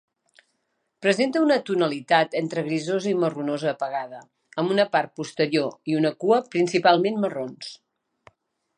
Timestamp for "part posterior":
4.97-5.73